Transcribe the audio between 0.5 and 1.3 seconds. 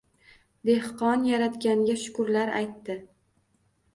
Dehqon